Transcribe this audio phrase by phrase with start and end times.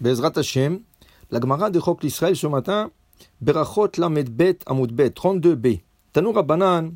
[0.00, 0.80] Bezrat Hashem,
[1.30, 2.90] la Gemara de Chok l'Israël ce matin,
[3.40, 5.80] Berachot Lamed Bet Amud Bet, 32b.
[6.12, 6.92] Tanou Rabbanan,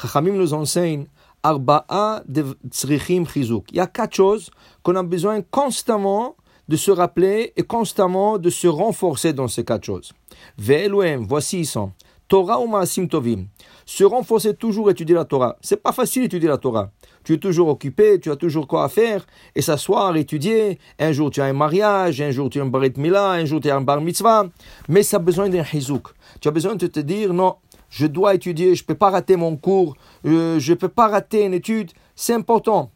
[0.00, 1.06] Chachamim nous enseigne,
[1.42, 3.66] Arba'a de Tzrichim Chizuk.
[3.70, 4.50] Il y a quatre choses
[4.82, 6.36] qu'on a besoin constamment
[6.68, 10.12] de se rappeler et constamment de se renforcer dans ces quatre choses.
[10.58, 11.92] Ve'eluem, voici ils sont.
[12.28, 13.46] Torah ou Maasim Tovim?
[13.84, 15.56] Se renforcer toujours étudier la Torah.
[15.60, 16.90] C'est pas facile d'étudier la Torah.
[17.22, 20.80] Tu es toujours occupé, tu as toujours quoi à faire, et s'asseoir, étudier.
[20.98, 23.60] Un jour tu as un mariage, un jour tu as un barit milah, un jour
[23.60, 24.46] tu as un bar mitzvah.
[24.88, 26.08] Mais ça a besoin d'un hizouk.
[26.40, 27.56] Tu as besoin de te dire, non,
[27.90, 31.06] je dois étudier, je ne peux pas rater mon cours, euh, je ne peux pas
[31.06, 31.92] rater une étude.
[32.16, 32.90] C'est important.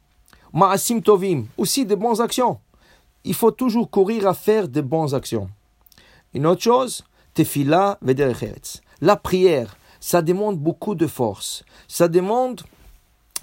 [0.53, 2.59] Maasim Tovim, aussi de bonnes actions.
[3.23, 5.49] Il faut toujours courir à faire de bonnes actions.
[6.35, 7.05] Une autre chose,
[7.35, 11.65] tefila vederech La prière, ça demande beaucoup de force.
[11.89, 12.63] Ça demande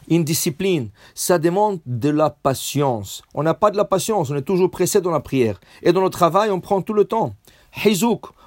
[0.10, 0.90] une discipline.
[1.16, 3.22] Ça demande de la patience.
[3.34, 5.60] On n'a pas de la patience, on est toujours pressé dans la prière.
[5.84, 7.36] Et dans le travail, on prend tout le temps.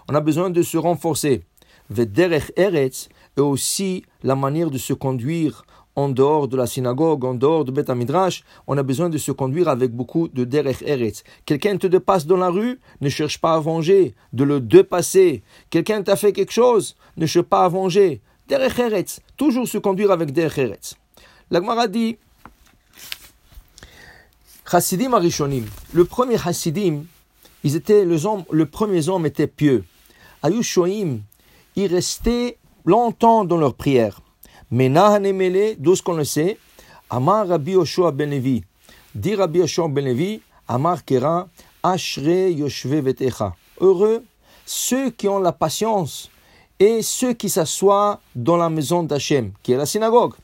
[0.09, 1.43] On a besoin de se renforcer.
[1.91, 5.65] Vederech Eretz et aussi la manière de se conduire
[6.01, 9.33] en dehors de la synagogue, en dehors de Beth Midrash, on a besoin de se
[9.33, 11.23] conduire avec beaucoup de derech eretz.
[11.45, 15.43] Quelqu'un te dépasse dans la rue, ne cherche pas à venger, de le dépasser.
[15.69, 18.23] Quelqu'un t'a fait quelque chose, ne cherche pas à venger.
[18.49, 20.95] Derech eretz, toujours se conduire avec derech eretz.
[21.51, 22.17] La dit,
[24.71, 27.05] Chassidim Arishonim, le premier Chassidim,
[27.63, 29.85] ils étaient, les hommes, le premier homme était pieux.
[30.43, 31.19] Ayushoim,
[31.77, 32.57] ils restaient
[32.87, 34.23] longtemps dans leur prière.
[34.71, 36.59] Mais Nahanemele, d'où ce qu'on le sait,
[37.09, 38.63] Amar Rabbi Yoshua ben Levi,
[39.15, 41.49] dit Rabbi Yoshua ben Levi, Amar Kera,
[41.83, 43.55] Ashre Yoshve Vetecha.
[43.81, 44.23] Heureux
[44.65, 46.31] ceux qui ont la patience
[46.79, 50.35] et ceux qui s'assoient dans la maison d'Hachem, qui est la synagogue.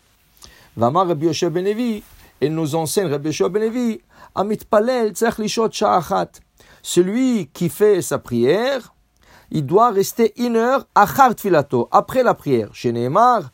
[0.77, 2.03] Vamar Rabbi Yoshua ben Levi,
[2.41, 4.01] et nous enseigne Rabbi Yoshua ben Levi,
[4.35, 6.33] Amit Palel Tzach Lishot Sha'achat.
[6.83, 8.93] Celui qui fait sa prière,
[9.51, 10.87] il doit rester une heure
[11.39, 12.69] filato, après la prière.
[12.73, 13.51] Chez Neymar,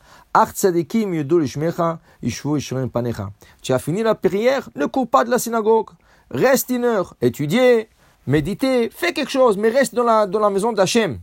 [3.61, 5.89] tu as fini la prière, ne cours pas de la synagogue.
[6.31, 7.89] Reste une heure, étudier,
[8.25, 11.19] méditer, fais quelque chose, mais reste dans la, dans la maison d'Hachem.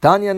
[0.00, 0.34] Tanya.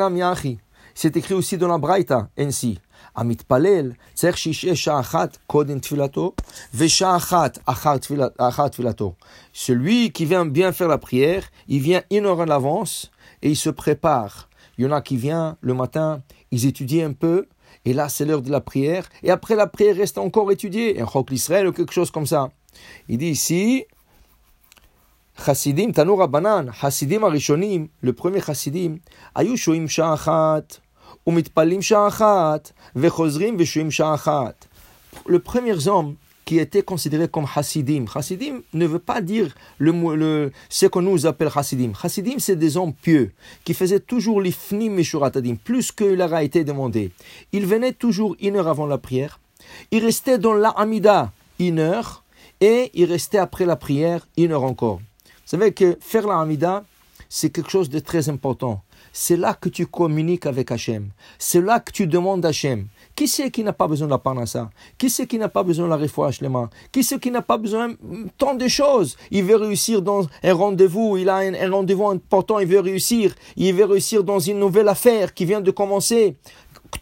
[0.95, 2.81] C'est écrit aussi dans la Braïta, ainsi.
[3.16, 6.32] המתפלל צריך שישעה שעה אחת קודם תפילתו
[6.76, 9.14] ושעה אחת אחר תפילתו.
[9.54, 13.56] Celui qui vient bien faire la prière, il vient une heure en avance et il
[13.56, 14.50] se prépare.
[14.78, 17.46] Il y en a qui viennent le matin, ils étudient un peu,
[17.86, 21.06] et là c'est l'heure de la prière, et après la prière reste encore étudiée, un
[21.06, 22.50] chok l'Israël ou quelque chose comme ça.
[23.08, 23.86] Il dit ici,
[25.46, 28.98] Chassidim, Tanoura Banan, Chassidim Arishonim, le premier Chassidim,
[29.36, 29.58] Ayu
[35.27, 36.15] Le premier homme
[36.47, 38.07] qui était considéré comme Hasidim.
[38.15, 41.93] Hasidim ne veut pas dire le, ce qu'on nous appelle Hasidim.
[42.03, 43.33] Hasidim, c'est des hommes pieux
[43.65, 47.11] qui faisaient toujours l'ifnim meshuratadim, plus que leur a été demandé.
[47.53, 49.39] Ils venaient toujours une heure avant la prière.
[49.91, 52.25] Ils restaient dans la Amida une heure
[52.63, 55.01] et ils restaient après la prière une heure encore.
[55.27, 56.85] Vous savez que faire la Amida,
[57.29, 58.83] c'est quelque chose de très important.
[59.21, 61.11] C'est là que tu communiques avec Hachem.
[61.41, 62.87] C'est là que tu demandes à Hachem.
[63.17, 65.87] Qui c'est qui n'a pas besoin de la parnassa Qui c'est qui n'a pas besoin
[65.87, 66.49] de la refouach les
[66.93, 67.95] Qui c'est qui n'a pas besoin
[68.39, 69.17] tant de choses?
[69.33, 73.75] Il veut réussir dans un rendez-vous, il a un, rendez-vous important, il veut réussir, il
[73.75, 76.37] veut réussir dans une nouvelle affaire qui vient de commencer.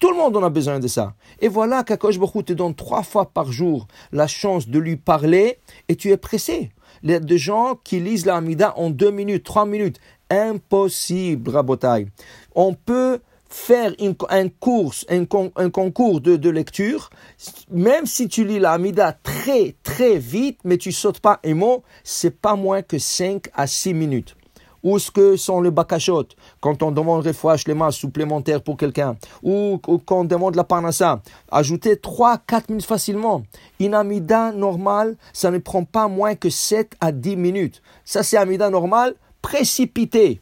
[0.00, 1.12] Tout le monde en a besoin de ça.
[1.40, 5.58] Et voilà qu'Akosh Baruch te donne trois fois par jour la chance de lui parler
[5.88, 6.70] et tu es pressé.
[7.02, 10.00] Il y a des gens qui lisent la Hamida en deux minutes, trois minutes.
[10.30, 12.08] Impossible, Rabotai.
[12.54, 13.92] On peut faire
[14.28, 17.10] un, course, un, concours de, lecture,
[17.70, 21.82] même si tu lis la Amida très très vite, mais tu sautes pas un mot,
[22.02, 24.36] c'est pas moins que 5 à 6 minutes.
[24.82, 26.28] Où ce que sont les bakashot
[26.60, 31.22] quand on demande refouach les mains supplémentaires pour quelqu'un, ou, quand on demande la parnassa,
[31.50, 33.42] ajouter 3-4 minutes facilement.
[33.80, 37.82] Une amida normale, ça ne prend pas moins que 7 à 10 minutes.
[38.04, 39.14] Ça c'est amida normale,
[39.46, 40.40] précipité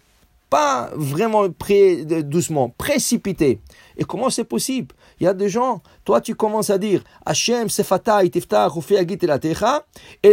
[0.48, 3.60] pas vraiment doucement, précipité.
[3.96, 4.94] Et comment c'est possible?
[5.18, 8.30] Il y a des gens, toi tu commences à dire Hachem sefata et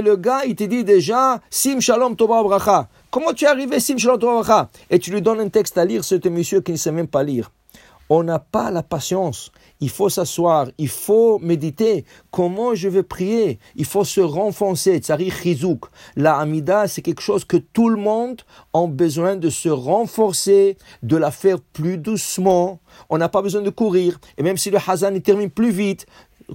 [0.02, 2.88] le gars il te dit déjà Sim shalom tova bracha.
[3.10, 5.86] Comment tu es arrivé Sim shalom tova bracha Et tu lui donnes un texte à
[5.86, 7.52] lire, c'est un monsieur qui ne sait même pas lire.
[8.14, 12.06] On n'a pas la patience il faut s'asseoir, il faut méditer.
[12.30, 13.60] Comment je vais prier?
[13.76, 15.00] Il faut se renfoncer.
[15.00, 15.88] Tsari chizouk.
[16.16, 18.42] La Amida, c'est quelque chose que tout le monde
[18.74, 22.80] a besoin de se renforcer, de la faire plus doucement.
[23.10, 24.20] On n'a pas besoin de courir.
[24.38, 26.06] Et même si le Hazan termine plus vite,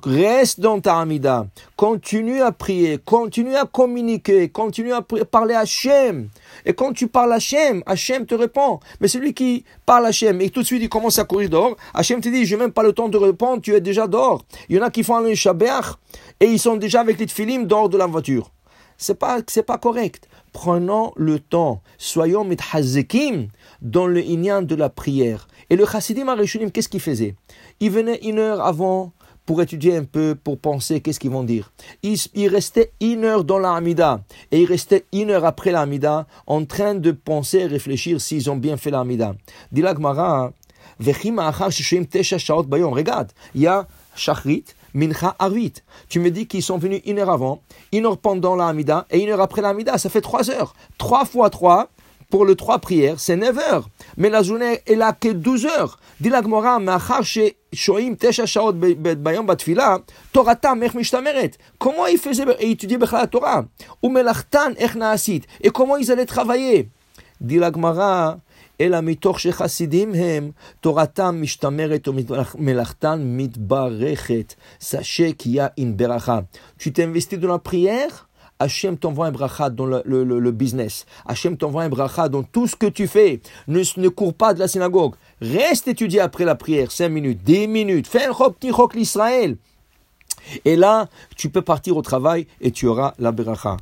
[0.04, 1.46] Reste dans ta Amida.
[1.74, 6.28] Continue à prier, continue à communiquer, continue à parler à Hachem.
[6.66, 8.78] Et quand tu parles à Hachem, Hachem te répond.
[9.00, 11.76] Mais celui qui parle à Hachem et tout de suite il commence à courir dehors,
[11.94, 14.44] Hachem te dit, j'ai même pas le temps de répondre, tu es déjà dehors.
[14.68, 15.80] Il y en a qui font un shaber
[16.40, 18.50] et ils sont déjà avec les tfilim dehors de la voiture.
[18.98, 20.28] C'est pas, c'est pas correct.
[20.52, 21.82] Prenons le temps.
[21.98, 23.48] Soyons mithazekim
[23.82, 25.48] dans le inyan de la prière.
[25.68, 27.34] Et le chassidim Arishunim, qu'est-ce qu'il faisait?
[27.80, 29.12] Il venait une heure avant
[29.46, 31.72] pour étudier un peu, pour penser qu'est-ce qu'ils vont dire.
[32.02, 34.20] Il, restait une heure dans la Hamida
[34.50, 38.50] et il restait une heure après la Hamida en train de penser et réfléchir s'ils
[38.50, 39.34] ont bien fait la Hamida.
[39.70, 39.82] Dit
[42.92, 44.64] Regarde, il y a Shachrit,
[44.94, 45.74] Mincha Arvit.
[46.08, 47.62] Tu me dis qu'ils sont venus une heure avant,
[47.92, 49.98] une heure pendant la Hamida et une heure après la Hamida.
[49.98, 50.74] Ça fait trois heures.
[50.98, 51.90] Trois fois trois,
[52.30, 53.88] pour le trois prières, c'est 9 heures.
[54.16, 55.98] Mais la journée est là que 12 heures.
[56.20, 56.30] Dit
[57.76, 59.96] שוהים תשע שעות ב- ב- ביום בתפילה,
[60.32, 61.56] תורתם איך משתמרת?
[61.80, 63.60] כמו איפה זה יתודי בכלל התורה?
[64.02, 65.46] ומלאכתן איך נעשית?
[65.74, 66.82] כמו איזלת חוויה?
[67.42, 68.32] דיל הגמרא,
[68.80, 70.50] אלא מתוך שחסידים הם,
[70.80, 72.08] תורתם משתמרת
[72.54, 74.54] ומלאכתן מתברכת.
[74.80, 76.38] סשק יא אין ברכה.
[76.78, 77.60] שיתם וסתידו dans
[78.58, 81.04] Hachem t'envoie un bracha dans le, le, le, business.
[81.26, 83.40] Hachem t'envoie un bracha dans tout ce que tu fais.
[83.68, 85.14] Ne, ne cours pas de la synagogue.
[85.40, 88.06] Reste étudier après la prière, 5 minutes, 10 minutes.
[88.06, 89.56] Fais un rock l'Israël.
[90.64, 93.76] Et là, tu peux partir au travail et tu auras la bracha.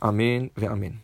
[0.00, 0.92] Amen, Amen.